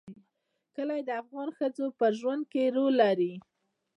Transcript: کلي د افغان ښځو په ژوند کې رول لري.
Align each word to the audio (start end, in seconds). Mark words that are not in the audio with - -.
کلي 0.75 1.01
د 1.07 1.09
افغان 1.21 1.49
ښځو 1.57 1.85
په 1.99 2.07
ژوند 2.19 2.43
کې 2.51 2.73
رول 2.75 2.93
لري. 3.03 3.33